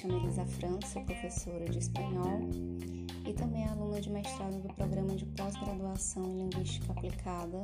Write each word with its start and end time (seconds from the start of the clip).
chamo 0.00 0.16
Elisa 0.16 0.46
França, 0.46 0.98
professora 1.00 1.66
de 1.66 1.78
espanhol 1.78 2.48
e 3.26 3.34
também 3.34 3.66
aluna 3.66 4.00
de 4.00 4.08
mestrado 4.08 4.62
do 4.62 4.72
programa 4.72 5.14
de 5.14 5.26
pós-graduação 5.26 6.24
em 6.24 6.38
Linguística 6.38 6.90
Aplicada 6.92 7.62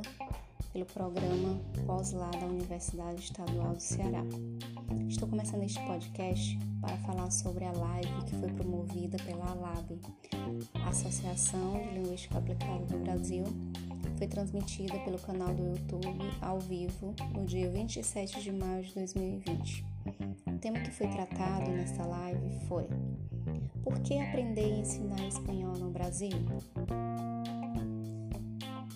pelo 0.71 0.85
programa 0.85 1.59
Pós-Lá 1.87 2.29
da 2.29 2.45
Universidade 2.45 3.21
Estadual 3.21 3.73
do 3.73 3.81
Ceará. 3.81 4.23
Estou 5.09 5.27
começando 5.27 5.63
este 5.63 5.79
podcast 5.87 6.59
para 6.79 6.95
falar 6.97 7.31
sobre 7.31 7.65
a 7.65 7.71
live 7.71 8.25
que 8.27 8.35
foi 8.35 8.49
promovida 8.51 9.17
pela 9.23 9.45
ALAB, 9.45 9.99
Associação 10.87 11.73
de 11.79 11.99
Linguística 11.99 12.37
Aplicada 12.37 12.85
do 12.85 12.99
Brasil. 12.99 13.45
Foi 14.15 14.27
transmitida 14.27 14.99
pelo 14.99 15.17
canal 15.17 15.55
do 15.55 15.63
YouTube 15.63 16.07
ao 16.41 16.59
vivo 16.59 17.15
no 17.33 17.45
dia 17.45 17.71
27 17.71 18.41
de 18.41 18.51
maio 18.51 18.83
de 18.83 18.93
2020. 18.93 19.85
Foi 20.97 21.07
tratado 21.09 21.69
nesta 21.69 22.03
live 22.03 22.59
foi 22.67 22.87
Por 23.83 23.99
que 23.99 24.19
aprender 24.19 24.67
e 24.67 24.79
ensinar 24.79 25.27
espanhol 25.27 25.77
no 25.77 25.91
Brasil? 25.91 26.31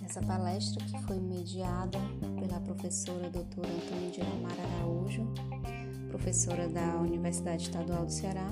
Essa 0.03 0.19
palestra 0.23 0.83
que 0.83 0.99
foi 1.03 1.19
mediada 1.19 1.99
pela 2.39 2.59
professora 2.59 3.29
doutora 3.29 3.69
Antônia 3.69 4.09
de 4.09 4.19
Amar 4.19 4.57
Araújo, 4.79 5.31
professora 6.09 6.67
da 6.67 6.95
Universidade 6.97 7.65
Estadual 7.65 8.07
do 8.07 8.11
Ceará, 8.11 8.49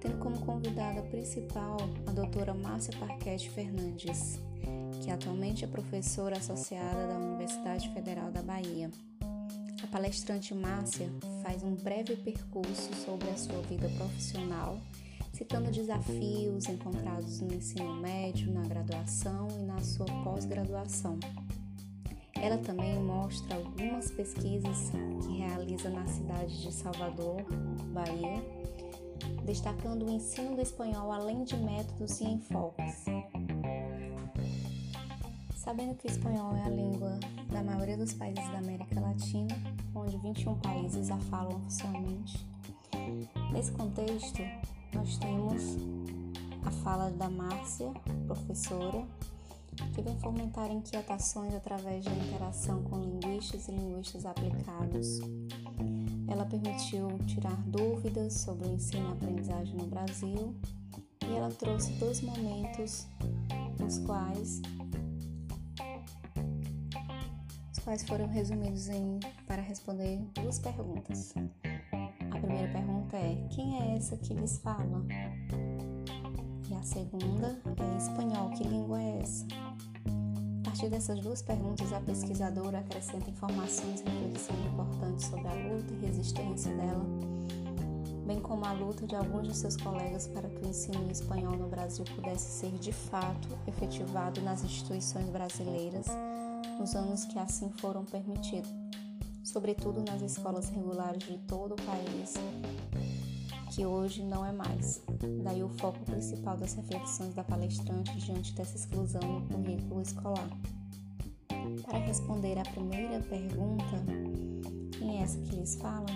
tendo 0.00 0.18
como 0.18 0.40
convidada 0.40 1.02
principal 1.02 1.76
a 2.06 2.12
doutora 2.12 2.54
Márcia 2.54 2.98
Parquete 2.98 3.50
Fernandes, 3.50 4.40
que 5.02 5.10
atualmente 5.10 5.62
é 5.62 5.68
professora 5.68 6.38
associada 6.38 7.06
da 7.06 7.18
Universidade 7.18 7.90
Federal 7.90 8.32
da 8.32 8.40
Bahia. 8.40 8.90
A 9.82 9.86
palestrante 9.88 10.54
Márcia 10.54 11.10
faz 11.42 11.62
um 11.64 11.74
breve 11.74 12.14
percurso 12.16 12.94
sobre 13.04 13.28
a 13.30 13.36
sua 13.36 13.60
vida 13.62 13.88
profissional, 13.96 14.78
citando 15.32 15.72
desafios 15.72 16.66
encontrados 16.66 17.40
no 17.40 17.52
ensino 17.52 17.92
médio, 17.94 18.52
na 18.52 18.62
graduação 18.62 19.48
e 19.58 19.64
na 19.64 19.80
sua 19.80 20.06
pós-graduação. 20.22 21.18
Ela 22.34 22.58
também 22.58 22.96
mostra 23.02 23.56
algumas 23.56 24.10
pesquisas 24.12 24.90
que 25.22 25.38
realiza 25.38 25.90
na 25.90 26.06
cidade 26.06 26.62
de 26.62 26.72
Salvador, 26.72 27.44
Bahia, 27.92 28.42
destacando 29.44 30.06
o 30.06 30.10
ensino 30.10 30.54
do 30.54 30.62
espanhol 30.62 31.10
além 31.10 31.42
de 31.42 31.56
métodos 31.56 32.20
e 32.20 32.24
enfoques. 32.24 33.04
Sabendo 35.56 35.94
que 35.94 36.08
o 36.08 36.10
espanhol 36.10 36.56
é 36.56 36.62
a 36.64 36.68
língua 36.68 37.20
maioria 37.92 37.96
dos 37.96 38.14
países 38.14 38.44
da 38.50 38.58
América 38.58 39.00
Latina, 39.00 39.54
onde 39.94 40.16
21 40.18 40.54
países 40.60 41.10
a 41.10 41.18
falam 41.18 41.56
oficialmente, 41.56 42.46
nesse 43.52 43.72
contexto, 43.72 44.40
nós 44.94 45.18
temos 45.18 45.76
a 46.64 46.70
fala 46.70 47.10
da 47.10 47.28
Márcia, 47.28 47.92
professora, 48.26 49.04
que 49.94 50.02
vem 50.02 50.18
fomentar 50.20 50.70
inquietações 50.70 51.54
através 51.54 52.04
da 52.04 52.12
interação 52.12 52.82
com 52.84 52.98
linguistas 52.98 53.68
e 53.68 53.72
linguistas 53.72 54.24
aplicados. 54.24 55.20
Ela 56.28 56.46
permitiu 56.46 57.18
tirar 57.26 57.56
dúvidas 57.66 58.34
sobre 58.34 58.68
o 58.68 58.72
ensino 58.72 59.10
e 59.10 59.12
aprendizagem 59.12 59.74
no 59.74 59.86
Brasil 59.86 60.54
e 61.26 61.36
ela 61.36 61.50
trouxe 61.50 61.92
dois 61.92 62.20
momentos 62.22 63.06
nos 63.78 63.98
quais 63.98 64.62
quais 67.84 68.04
foram 68.04 68.26
resumidos 68.26 68.88
em 68.88 69.18
para 69.46 69.60
responder 69.60 70.18
duas 70.34 70.58
perguntas. 70.58 71.34
A 72.30 72.38
primeira 72.38 72.68
pergunta 72.72 73.16
é: 73.16 73.46
quem 73.50 73.80
é 73.80 73.96
essa 73.96 74.16
que 74.16 74.34
lhes 74.34 74.58
fala? 74.58 75.04
E 76.70 76.74
a 76.74 76.82
segunda 76.82 77.60
é: 77.66 77.96
espanhol, 77.96 78.50
que 78.50 78.64
língua 78.64 79.00
é 79.00 79.20
essa? 79.20 79.46
A 80.60 80.64
partir 80.64 80.88
dessas 80.88 81.20
duas 81.20 81.42
perguntas, 81.42 81.92
a 81.92 82.00
pesquisadora 82.00 82.78
acrescenta 82.78 83.28
informações 83.28 84.00
e 84.00 84.04
reflexões 84.04 84.66
importantes 84.66 85.26
sobre 85.26 85.48
a 85.48 85.54
luta 85.54 85.92
e 85.92 86.06
resistência 86.06 86.74
dela, 86.74 87.04
bem 88.26 88.40
como 88.40 88.64
a 88.64 88.72
luta 88.72 89.06
de 89.06 89.14
alguns 89.14 89.48
de 89.48 89.54
seus 89.54 89.76
colegas 89.76 90.26
para 90.28 90.48
que 90.48 90.64
o 90.64 90.68
ensino 90.68 91.10
espanhol 91.10 91.56
no 91.56 91.68
Brasil 91.68 92.04
pudesse 92.16 92.60
ser 92.60 92.72
de 92.78 92.92
fato 92.92 93.48
efetivado 93.66 94.40
nas 94.40 94.64
instituições 94.64 95.28
brasileiras 95.28 96.06
nos 96.78 96.94
anos 96.94 97.24
que 97.24 97.38
assim 97.38 97.70
foram 97.78 98.04
permitidos, 98.04 98.70
sobretudo 99.44 100.02
nas 100.02 100.22
escolas 100.22 100.68
regulares 100.68 101.22
de 101.24 101.38
todo 101.46 101.72
o 101.72 101.82
país, 101.82 102.34
que 103.70 103.86
hoje 103.86 104.22
não 104.22 104.44
é 104.44 104.52
mais. 104.52 105.02
Daí 105.42 105.62
o 105.62 105.68
foco 105.68 105.98
principal 106.04 106.56
das 106.56 106.74
reflexões 106.74 107.34
da 107.34 107.44
palestrante 107.44 108.16
diante 108.18 108.52
dessa 108.54 108.76
exclusão 108.76 109.20
no 109.22 109.48
currículo 109.48 110.02
escolar. 110.02 110.48
Para 111.84 111.98
responder 111.98 112.58
à 112.58 112.62
primeira 112.62 113.20
pergunta, 113.20 114.02
quem 114.98 115.18
é 115.18 115.22
essa 115.22 115.38
que 115.38 115.56
lhes 115.56 115.76
fala? 115.76 116.06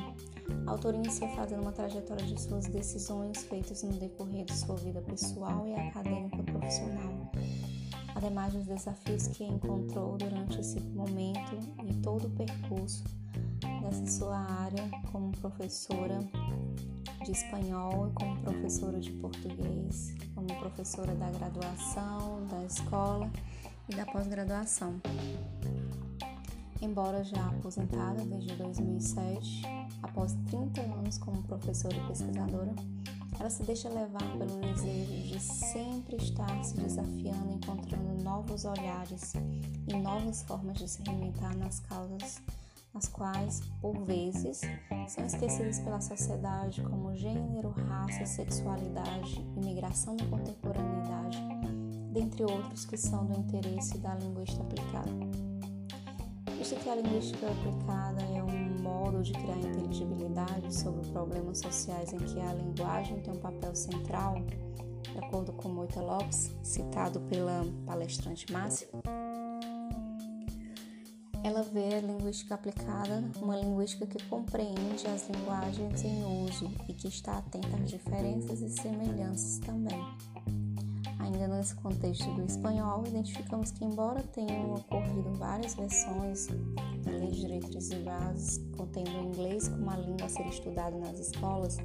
A 0.66 0.70
autora 0.70 0.96
inicia 0.96 1.28
fazendo 1.28 1.62
uma 1.62 1.72
trajetória 1.72 2.24
de 2.24 2.40
suas 2.40 2.66
decisões 2.66 3.42
feitas 3.44 3.82
no 3.82 3.92
decorrer 3.94 4.44
de 4.44 4.56
sua 4.56 4.76
vida 4.76 5.00
pessoal 5.02 5.66
e 5.66 5.74
acadêmica 5.74 6.42
profissional 6.42 7.30
ademais 8.16 8.54
dos 8.54 8.64
desafios 8.64 9.28
que 9.28 9.44
encontrou 9.44 10.16
durante 10.16 10.58
esse 10.58 10.80
momento 10.80 11.58
e 11.86 11.92
todo 12.02 12.26
o 12.26 12.30
percurso 12.30 13.04
dessa 13.82 14.06
sua 14.06 14.38
área 14.38 14.88
como 15.12 15.30
professora 15.32 16.18
de 17.22 17.30
espanhol 17.30 18.08
e 18.08 18.12
como 18.12 18.40
professora 18.40 18.98
de 18.98 19.12
português, 19.12 20.14
como 20.34 20.46
professora 20.58 21.14
da 21.14 21.30
graduação, 21.30 22.46
da 22.46 22.64
escola 22.64 23.30
e 23.88 23.94
da 23.94 24.06
pós-graduação. 24.06 25.00
Embora 26.80 27.22
já 27.22 27.46
aposentada 27.48 28.24
desde 28.24 28.54
2007, 28.56 29.62
após 30.02 30.34
30 30.50 30.80
anos 30.80 31.18
como 31.18 31.42
professora 31.42 31.94
e 31.94 32.06
pesquisadora, 32.06 32.74
ela 33.38 33.50
se 33.50 33.62
deixa 33.62 33.88
levar 33.88 34.22
pelo 34.38 34.60
desejo 34.60 35.28
de 35.28 35.40
sempre 35.40 36.16
estar 36.16 36.64
se 36.64 36.74
desafiando, 36.74 37.52
encontrando 37.52 38.22
novos 38.22 38.64
olhares 38.64 39.34
e 39.86 39.96
novas 39.96 40.42
formas 40.42 40.78
de 40.78 40.88
se 40.88 41.02
reinventar 41.02 41.56
nas 41.56 41.80
causas 41.80 42.40
as 42.96 43.08
quais, 43.08 43.60
por 43.80 43.94
vezes, 44.04 44.62
são 45.08 45.26
esquecidas 45.26 45.78
pela 45.80 46.00
sociedade 46.00 46.82
como 46.82 47.14
gênero, 47.14 47.70
raça, 47.70 48.24
sexualidade, 48.24 49.38
imigração 49.54 50.16
da 50.16 50.24
contemporaneidade, 50.24 51.38
dentre 52.12 52.44
outros 52.44 52.86
que 52.86 52.96
são 52.96 53.26
do 53.26 53.38
interesse 53.38 53.98
da 53.98 54.14
linguística 54.14 54.62
aplicada. 54.62 55.45
Que 56.66 56.90
a 56.90 56.96
linguística 56.96 57.46
aplicada 57.48 58.22
é 58.22 58.42
um 58.42 58.82
modo 58.82 59.22
de 59.22 59.32
criar 59.32 59.56
inteligibilidade 59.56 60.74
sobre 60.74 61.08
problemas 61.10 61.58
sociais 61.58 62.12
em 62.12 62.18
que 62.18 62.40
a 62.40 62.52
linguagem 62.54 63.20
tem 63.20 63.34
um 63.34 63.38
papel 63.38 63.72
central, 63.74 64.34
de 65.12 65.18
acordo 65.18 65.52
com 65.52 65.68
Moita 65.68 66.00
Lopes, 66.00 66.52
citado 66.64 67.20
pela 67.20 67.64
palestrante 67.86 68.52
Márcia, 68.52 68.88
ela 71.44 71.62
vê 71.62 71.94
a 71.94 72.00
linguística 72.00 72.56
aplicada 72.56 73.22
uma 73.40 73.56
linguística 73.56 74.04
que 74.04 74.20
compreende 74.24 75.06
as 75.06 75.28
linguagens 75.30 76.02
em 76.02 76.44
uso 76.44 76.68
e 76.88 76.92
que 76.92 77.06
está 77.06 77.38
atenta 77.38 77.76
às 77.76 77.88
diferenças 77.88 78.60
e 78.60 78.68
semelhanças 78.70 79.60
também. 79.60 80.04
Ainda 81.26 81.48
nesse 81.48 81.74
contexto 81.74 82.24
do 82.34 82.44
espanhol, 82.44 83.02
identificamos 83.04 83.72
que, 83.72 83.84
embora 83.84 84.22
tenham 84.22 84.74
ocorrido 84.74 85.32
várias 85.32 85.74
versões 85.74 86.46
da 87.04 87.10
Lei 87.10 87.32
de 87.32 87.40
Diretrizes 87.40 87.90
e 87.90 87.96
Bases, 87.96 88.60
contendo 88.76 89.10
o 89.10 89.24
inglês 89.24 89.68
como 89.68 89.90
a 89.90 89.96
língua 89.96 90.26
a 90.26 90.28
ser 90.28 90.46
estudada 90.46 90.96
nas 90.96 91.18
escolas, 91.18 91.78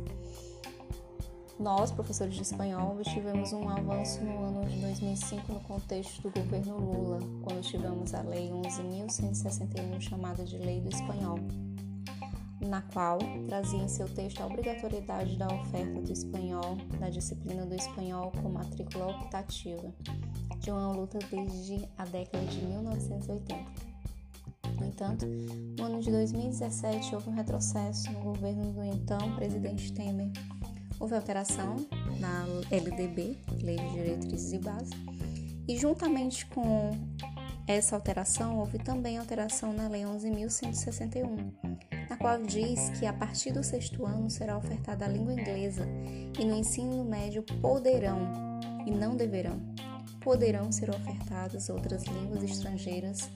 nós, 1.59 1.91
professores 1.91 2.35
de 2.35 2.43
espanhol, 2.43 2.99
tivemos 3.01 3.51
um 3.51 3.67
avanço 3.67 4.23
no 4.23 4.45
ano 4.45 4.65
de 4.65 4.79
2005 4.79 5.53
no 5.53 5.59
contexto 5.61 6.21
do 6.21 6.31
governo 6.31 6.77
Lula, 6.77 7.19
quando 7.43 7.61
tivemos 7.61 8.13
a 8.13 8.21
Lei 8.21 8.51
11.161, 8.51 10.01
chamada 10.01 10.43
de 10.43 10.57
Lei 10.57 10.81
do 10.81 10.89
Espanhol 10.89 11.39
na 12.61 12.81
qual 12.81 13.17
trazia 13.47 13.79
em 13.79 13.87
seu 13.87 14.07
texto 14.07 14.41
a 14.41 14.45
obrigatoriedade 14.45 15.35
da 15.35 15.47
oferta 15.47 15.99
do 15.99 16.11
espanhol, 16.11 16.77
da 16.99 17.09
disciplina 17.09 17.65
do 17.65 17.73
espanhol 17.73 18.31
com 18.31 18.49
matrícula 18.49 19.07
optativa, 19.07 19.91
de 20.59 20.71
uma 20.71 20.91
luta 20.91 21.19
desde 21.31 21.87
a 21.97 22.05
década 22.05 22.45
de 22.45 22.65
1980. 22.65 23.91
No 24.79 24.87
entanto, 24.87 25.25
no 25.77 25.85
ano 25.85 26.01
de 26.01 26.11
2017 26.11 27.15
houve 27.15 27.29
um 27.29 27.35
retrocesso 27.35 28.11
no 28.11 28.19
governo 28.21 28.71
do 28.71 28.83
então 28.83 29.35
presidente 29.35 29.91
Temer. 29.93 30.31
Houve 30.99 31.15
alteração 31.15 31.75
na 32.19 32.45
LDB, 32.69 33.37
Lei 33.63 33.77
de 33.77 33.89
Diretrizes 33.91 34.53
e 34.53 34.59
Bases, 34.59 34.91
e 35.67 35.77
juntamente 35.77 36.45
com 36.47 36.91
essa 37.67 37.95
alteração 37.95 38.59
houve 38.59 38.77
também 38.77 39.17
alteração 39.17 39.73
na 39.73 39.87
Lei 39.87 40.03
11.161 40.03 41.70
qual 42.21 42.39
diz 42.43 42.91
que 42.99 43.05
a 43.07 43.13
partir 43.13 43.51
do 43.51 43.63
sexto 43.63 44.05
ano 44.05 44.29
será 44.29 44.55
ofertada 44.55 45.05
a 45.05 45.07
língua 45.07 45.33
inglesa 45.33 45.87
e 46.39 46.45
no 46.45 46.55
ensino 46.55 47.03
médio 47.03 47.43
poderão, 47.59 48.31
e 48.85 48.91
não 48.91 49.15
deverão, 49.15 49.59
poderão 50.21 50.71
ser 50.71 50.91
ofertadas 50.91 51.67
outras 51.69 52.03
línguas 52.03 52.43
estrangeiras 52.43 53.29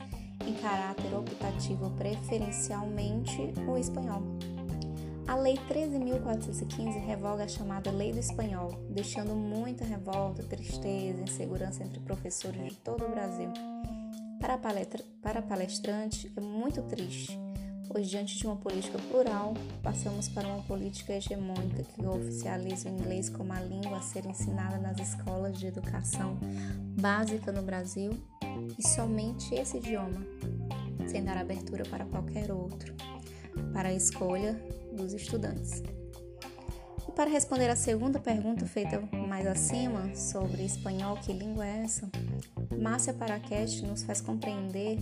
em 0.45 0.53
caráter 0.53 1.13
optativo 1.15 1.89
preferencialmente 1.97 3.53
o 3.67 3.75
espanhol. 3.75 4.21
A 5.27 5.35
Lei 5.35 5.55
13.415 5.67 7.03
revoga 7.03 7.45
a 7.45 7.47
chamada 7.47 7.89
Lei 7.89 8.13
do 8.13 8.19
Espanhol, 8.19 8.69
deixando 8.91 9.35
muita 9.35 9.83
revolta, 9.83 10.43
tristeza 10.43 11.19
e 11.19 11.23
insegurança 11.23 11.83
entre 11.83 11.99
professores 11.99 12.63
de 12.63 12.75
todo 12.77 13.03
o 13.03 13.09
Brasil. 13.09 13.51
Para, 14.39 14.59
palestra, 14.59 15.03
para 15.23 15.41
palestrante, 15.41 16.31
é 16.37 16.39
muito 16.39 16.83
triste, 16.83 17.39
pois 17.87 18.09
diante 18.09 18.37
de 18.37 18.45
uma 18.45 18.55
política 18.55 18.97
plural, 19.09 19.53
passamos 19.81 20.27
para 20.27 20.47
uma 20.47 20.61
política 20.63 21.13
hegemônica 21.13 21.83
que 21.83 22.05
oficializa 22.05 22.89
o 22.89 22.91
inglês 22.91 23.29
como 23.29 23.53
a 23.53 23.59
língua 23.59 23.97
a 23.97 24.01
ser 24.01 24.25
ensinada 24.25 24.77
nas 24.77 24.99
escolas 24.99 25.57
de 25.57 25.67
educação 25.67 26.37
básica 26.99 27.51
no 27.51 27.61
Brasil 27.61 28.11
e 28.77 28.87
somente 28.87 29.53
esse 29.55 29.77
idioma, 29.77 30.25
sem 31.07 31.23
dar 31.23 31.37
abertura 31.37 31.83
para 31.85 32.05
qualquer 32.05 32.51
outro, 32.51 32.93
para 33.73 33.89
a 33.89 33.93
escolha 33.93 34.53
dos 34.93 35.13
estudantes. 35.13 35.83
E 37.07 37.11
para 37.11 37.29
responder 37.29 37.69
a 37.69 37.75
segunda 37.75 38.19
pergunta 38.19 38.65
feita 38.65 38.99
mais 39.27 39.45
acima 39.45 40.13
sobre 40.15 40.65
espanhol, 40.65 41.17
que 41.17 41.31
língua 41.31 41.65
é 41.65 41.83
essa? 41.83 42.09
Márcia 42.77 43.13
Paraquete 43.13 43.83
nos 43.83 44.03
faz 44.03 44.21
compreender 44.21 44.97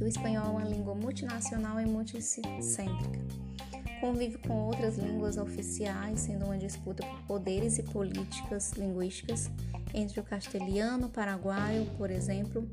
que 0.00 0.04
o 0.04 0.08
espanhol 0.08 0.46
é 0.46 0.48
uma 0.48 0.64
língua 0.64 0.94
multinacional 0.94 1.78
e 1.78 1.84
multicêntrica. 1.84 3.20
Convive 4.00 4.38
com 4.38 4.54
outras 4.54 4.96
línguas 4.96 5.36
oficiais, 5.36 6.20
sendo 6.20 6.46
uma 6.46 6.56
disputa 6.56 7.06
por 7.06 7.22
poderes 7.24 7.76
e 7.76 7.82
políticas 7.82 8.72
linguísticas 8.72 9.50
entre 9.92 10.18
o 10.18 10.22
castelhano 10.22 11.10
paraguaio, 11.10 11.84
por 11.98 12.10
exemplo, 12.10 12.66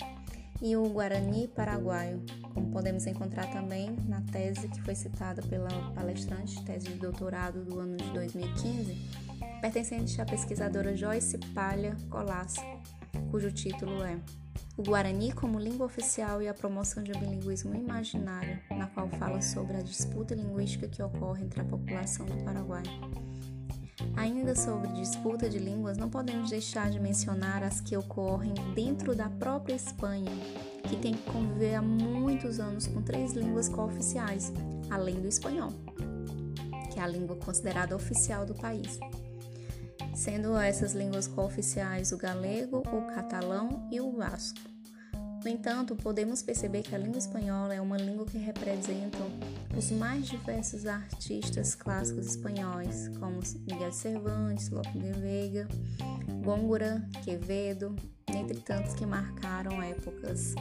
e 0.61 0.77
o 0.77 0.87
Guarani 0.87 1.49
paraguaio, 1.49 2.23
como 2.53 2.71
podemos 2.71 3.05
encontrar 3.05 3.51
também 3.51 3.93
na 4.07 4.21
tese 4.21 4.69
que 4.69 4.81
foi 4.83 4.95
citada 4.95 5.41
pela 5.41 5.67
palestrante, 5.93 6.63
tese 6.63 6.87
de 6.87 6.95
doutorado 6.95 7.61
do 7.65 7.77
ano 7.77 7.97
de 7.97 8.09
2015, 8.13 8.95
pertencente 9.59 10.21
à 10.21 10.25
pesquisadora 10.25 10.95
Joyce 10.95 11.37
Palha 11.53 11.97
Colasso, 12.09 12.61
cujo 13.29 13.51
título 13.51 14.01
é 14.01 14.17
O 14.77 14.83
Guarani 14.83 15.31
como 15.31 15.59
língua 15.59 15.85
oficial 15.85 16.41
e 16.41 16.47
a 16.47 16.53
promoção 16.53 17.03
de 17.03 17.11
um 17.11 17.19
bilinguismo 17.19 17.73
imaginário, 17.75 18.59
na 18.69 18.87
qual 18.87 19.09
fala 19.09 19.41
sobre 19.41 19.77
a 19.77 19.81
disputa 19.81 20.35
linguística 20.35 20.87
que 20.87 21.01
ocorre 21.01 21.43
entre 21.43 21.61
a 21.61 21.65
população 21.65 22.25
do 22.25 22.43
Paraguai. 22.43 22.83
Ainda 24.15 24.55
sobre 24.55 24.87
disputa 24.93 25.49
de 25.49 25.59
línguas, 25.59 25.97
não 25.97 26.09
podemos 26.09 26.49
deixar 26.49 26.89
de 26.89 26.99
mencionar 26.99 27.63
as 27.63 27.81
que 27.81 27.95
ocorrem 27.97 28.53
dentro 28.73 29.15
da 29.15 29.29
própria 29.29 29.75
Espanha, 29.75 30.31
que 30.87 30.95
tem 30.97 31.13
que 31.13 31.31
conviver 31.31 31.75
há 31.75 31.81
muitos 31.81 32.59
anos 32.59 32.87
com 32.87 33.01
três 33.01 33.33
línguas 33.33 33.67
cooficiais, 33.69 34.51
além 34.89 35.21
do 35.21 35.27
espanhol, 35.27 35.71
que 36.91 36.99
é 36.99 37.03
a 37.03 37.07
língua 37.07 37.35
considerada 37.35 37.95
oficial 37.95 38.45
do 38.45 38.55
país. 38.55 38.99
Sendo 40.15 40.57
essas 40.57 40.93
línguas 40.93 41.27
cooficiais 41.27 42.11
o 42.11 42.17
galego, 42.17 42.77
o 42.79 43.13
catalão 43.13 43.87
e 43.91 43.99
o 44.01 44.11
vasco. 44.11 44.59
No 45.43 45.49
entanto, 45.49 45.95
podemos 45.95 46.41
perceber 46.41 46.81
que 46.81 46.95
a 46.95 46.97
língua 46.97 47.19
espanhola 47.19 47.73
é 47.73 47.79
uma 47.79 47.95
língua 47.95 48.25
que 48.25 48.37
representa 48.37 49.19
os 49.77 49.91
mais 49.91 50.27
diversos 50.27 50.85
artistas 50.85 51.75
clássicos 51.75 52.27
espanhóis, 52.27 53.07
como 53.19 53.39
Miguel 53.69 53.93
Cervantes, 53.93 54.69
Lope 54.69 54.97
de 54.97 55.11
Vega, 55.13 55.67
Góngora, 56.43 57.07
Quevedo, 57.23 57.95
entre 58.27 58.59
tantos 58.59 58.93
que 58.93 59.05
marcaram 59.05 59.81
épocas. 59.81 60.55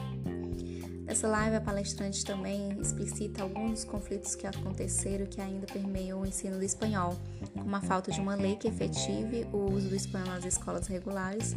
Nessa 1.07 1.25
live, 1.25 1.55
a 1.55 1.61
palestrante 1.61 2.25
também 2.25 2.77
explicita 2.81 3.41
alguns 3.41 3.71
dos 3.71 3.83
conflitos 3.85 4.35
que 4.35 4.45
aconteceram 4.45 5.23
e 5.23 5.27
que 5.27 5.39
ainda 5.39 5.65
permeiam 5.65 6.19
o 6.19 6.25
ensino 6.25 6.57
do 6.57 6.63
espanhol, 6.65 7.15
como 7.53 7.73
a 7.73 7.79
falta 7.79 8.11
de 8.11 8.19
uma 8.19 8.35
lei 8.35 8.57
que 8.57 8.67
efetive 8.67 9.47
o 9.53 9.71
uso 9.71 9.87
do 9.87 9.95
espanhol 9.95 10.27
nas 10.27 10.43
escolas 10.43 10.85
regulares, 10.87 11.55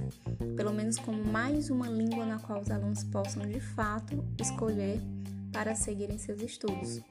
pelo 0.57 0.73
menos 0.73 0.99
como 0.99 1.25
mais 1.25 1.69
uma 1.69 1.89
língua 1.89 2.25
na 2.25 2.39
qual 2.39 2.61
os 2.61 2.71
alunos 2.71 3.03
possam 3.03 3.43
de 3.43 3.59
fato 3.59 4.25
escolher 4.41 5.01
para 5.53 5.75
seguirem 5.75 6.17
seus 6.17 6.41
estudos, 6.41 7.03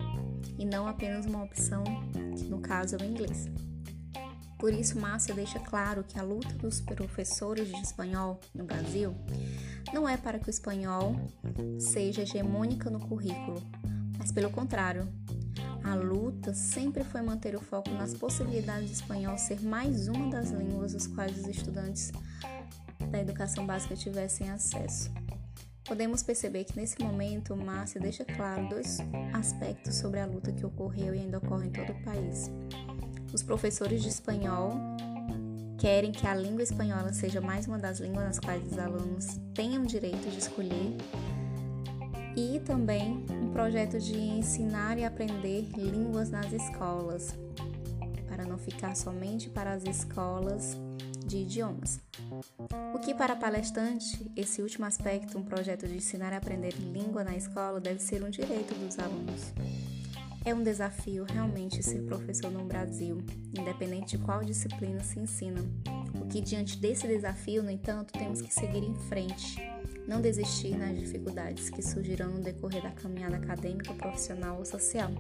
e 0.58 0.64
não 0.64 0.88
apenas 0.88 1.26
uma 1.26 1.44
opção, 1.44 1.84
que 2.38 2.46
no 2.46 2.62
caso 2.62 2.96
é 2.96 3.04
o 3.04 3.06
inglês. 3.06 3.50
Por 4.60 4.74
isso, 4.74 5.00
Márcia 5.00 5.34
deixa 5.34 5.58
claro 5.58 6.04
que 6.04 6.20
a 6.20 6.22
luta 6.22 6.54
dos 6.56 6.82
professores 6.82 7.70
de 7.70 7.82
espanhol 7.82 8.42
no 8.54 8.66
Brasil 8.66 9.16
não 9.94 10.08
é 10.08 10.18
para 10.18 10.38
que 10.38 10.48
o 10.48 10.52
espanhol 10.52 11.16
seja 11.80 12.24
hegemônica 12.24 12.90
no 12.90 13.00
currículo, 13.00 13.64
mas 14.18 14.34
pelo 14.34 14.50
contrário, 14.50 15.08
a 15.82 15.96
luta 15.96 16.54
sempre 16.54 17.06
foi 17.06 17.22
manter 17.22 17.56
o 17.56 17.62
foco 17.62 17.90
nas 17.92 18.14
possibilidades 18.14 18.90
do 18.90 18.94
espanhol 18.96 19.38
ser 19.38 19.62
mais 19.62 20.10
uma 20.10 20.30
das 20.30 20.52
línguas 20.52 20.94
às 20.94 21.08
quais 21.08 21.40
os 21.40 21.48
estudantes 21.48 22.12
da 23.10 23.22
educação 23.22 23.66
básica 23.66 23.96
tivessem 23.96 24.50
acesso. 24.50 25.10
Podemos 25.86 26.22
perceber 26.22 26.66
que 26.66 26.76
nesse 26.76 27.02
momento 27.02 27.56
Márcia 27.56 28.00
deixa 28.00 28.26
claro 28.26 28.68
dois 28.68 28.98
aspectos 29.34 29.96
sobre 29.96 30.20
a 30.20 30.26
luta 30.26 30.52
que 30.52 30.66
ocorreu 30.66 31.16
e 31.16 31.20
ainda 31.20 31.38
ocorre 31.38 31.68
em 31.68 31.72
todo 31.72 31.94
o 31.94 32.04
país. 32.04 32.52
Os 33.34 33.44
professores 33.44 34.02
de 34.02 34.10
espanhol 34.10 34.72
querem 35.78 36.12
que 36.12 36.28
a 36.28 36.36
língua 36.36 36.64
espanhola 36.64 37.14
seja 37.14 37.40
mais 37.40 37.68
uma 37.68 37.78
das 37.78 38.00
línguas 38.00 38.26
nas 38.26 38.40
quais 38.40 38.66
os 38.72 38.78
alunos 38.78 39.40
tenham 39.54 39.84
direito 39.84 40.30
de 40.30 40.40
escolher 40.40 40.98
e 42.36 42.60
também 42.62 43.26
um 43.30 43.52
projeto 43.52 44.00
de 44.00 44.18
ensinar 44.18 44.98
e 44.98 45.06
aprender 45.06 45.70
línguas 45.76 46.30
nas 46.30 46.52
escolas, 46.52 47.34
para 48.28 48.46
não 48.46 48.58
ficar 48.58 48.96
somente 48.96 49.50
para 49.50 49.74
as 49.74 49.84
escolas 49.84 50.78
de 51.26 51.38
idiomas. 51.38 52.00
O 52.94 53.00
que 53.00 53.14
para 53.14 53.36
palestrante, 53.36 54.32
esse 54.36 54.62
último 54.62 54.86
aspecto, 54.86 55.38
um 55.38 55.44
projeto 55.44 55.88
de 55.88 55.98
ensinar 55.98 56.34
e 56.34 56.36
aprender 56.36 56.74
língua 56.74 57.24
na 57.24 57.36
escola, 57.36 57.80
deve 57.80 58.00
ser 58.00 58.24
um 58.24 58.30
direito 58.30 58.74
dos 58.76 58.98
alunos. 58.98 59.54
É 60.46 60.54
um 60.54 60.64
desafio 60.64 61.26
realmente 61.26 61.84
ser 61.84 62.02
professor 62.04 62.50
no 62.50 62.64
Brasil, 62.64 63.18
independente 63.58 64.18
de 64.18 64.24
qual 64.24 64.44
disciplina 64.44 65.04
se 65.04 65.20
ensina. 65.20 65.62
O 66.20 66.28
que 66.28 66.42
diante 66.42 66.78
desse 66.78 67.08
desafio, 67.08 67.62
no 67.62 67.70
entanto, 67.70 68.14
temos 68.14 68.42
que 68.42 68.54
seguir 68.54 68.84
em 68.84 68.96
frente, 68.96 69.58
não 70.08 70.22
desistir 70.22 70.78
nas 70.78 70.98
dificuldades 70.98 71.70
que 71.70 71.82
surgirão 71.82 72.32
no 72.32 72.40
decorrer 72.40 72.82
da 72.82 72.92
caminhada 72.92 73.36
acadêmica, 73.36 73.94
profissional 73.94 74.58
ou 74.58 74.66
social. 74.66 75.12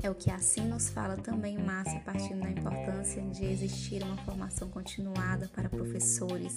É 0.00 0.08
o 0.08 0.14
que 0.14 0.30
assim 0.30 0.62
nos 0.62 0.88
fala 0.88 1.16
também 1.16 1.58
Márcia, 1.58 2.00
partindo 2.00 2.40
da 2.40 2.50
importância 2.50 3.20
de 3.20 3.44
existir 3.44 4.02
uma 4.04 4.16
formação 4.18 4.70
continuada 4.70 5.48
para 5.48 5.68
professores 5.68 6.56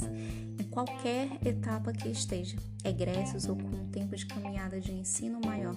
em 0.59 0.63
qualquer 0.69 1.27
etapa 1.43 1.91
que 1.91 2.07
esteja, 2.09 2.55
egressos 2.85 3.47
ou 3.47 3.55
com 3.55 3.67
um 3.67 3.89
tempo 3.89 4.15
de 4.15 4.27
caminhada 4.27 4.79
de 4.79 4.91
ensino 4.91 5.41
maior. 5.43 5.75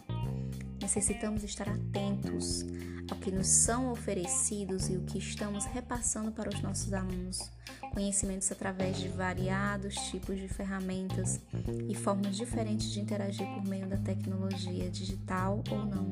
Necessitamos 0.80 1.44
estar 1.44 1.68
atentos 1.68 2.64
ao 3.10 3.18
que 3.18 3.30
nos 3.30 3.46
são 3.46 3.90
oferecidos 3.90 4.88
e 4.88 4.96
o 4.96 5.02
que 5.02 5.18
estamos 5.18 5.64
repassando 5.66 6.32
para 6.32 6.48
os 6.48 6.60
nossos 6.62 6.92
alunos. 6.92 7.50
Conhecimentos 7.92 8.50
através 8.50 8.96
de 8.98 9.08
variados 9.08 9.94
tipos 10.10 10.36
de 10.38 10.48
ferramentas 10.48 11.40
e 11.88 11.94
formas 11.94 12.36
diferentes 12.36 12.90
de 12.92 13.00
interagir 13.00 13.46
por 13.54 13.64
meio 13.64 13.86
da 13.86 13.96
tecnologia, 13.96 14.90
digital 14.90 15.62
ou 15.70 15.78
não. 15.84 16.08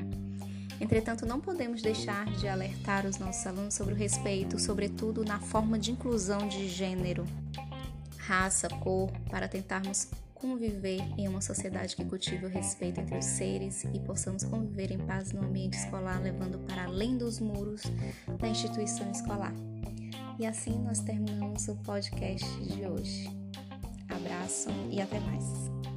Entretanto, 0.79 1.25
não 1.25 1.39
podemos 1.39 1.81
deixar 1.81 2.25
de 2.25 2.47
alertar 2.47 3.05
os 3.05 3.17
nossos 3.17 3.45
alunos 3.45 3.73
sobre 3.73 3.93
o 3.93 3.97
respeito, 3.97 4.59
sobretudo 4.59 5.23
na 5.23 5.39
forma 5.39 5.77
de 5.77 5.91
inclusão 5.91 6.47
de 6.47 6.67
gênero, 6.67 7.25
raça, 8.17 8.67
cor, 8.67 9.11
para 9.29 9.47
tentarmos 9.47 10.09
conviver 10.43 10.99
em 11.17 11.25
uma 11.29 11.39
sociedade 11.39 11.95
que 11.95 12.03
cultive 12.03 12.45
o 12.45 12.49
respeito 12.49 12.99
entre 12.99 13.17
os 13.17 13.23
seres 13.23 13.85
e 13.93 13.99
possamos 14.01 14.43
conviver 14.43 14.91
em 14.91 14.97
paz 14.97 15.31
no 15.31 15.41
ambiente 15.41 15.77
escolar, 15.77 16.21
levando 16.21 16.59
para 16.67 16.83
além 16.83 17.17
dos 17.17 17.39
muros 17.39 17.83
da 18.39 18.49
instituição 18.49 19.09
escolar. 19.09 19.53
E 20.37 20.45
assim 20.45 20.77
nós 20.83 20.99
terminamos 20.99 21.69
o 21.69 21.75
podcast 21.77 22.45
de 22.61 22.85
hoje. 22.85 23.29
Abraço 24.09 24.69
e 24.91 24.99
até 24.99 25.17
mais. 25.21 25.92